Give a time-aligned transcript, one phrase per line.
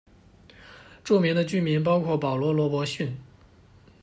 [1.03, 3.15] 着名的居民包括保罗·罗伯逊。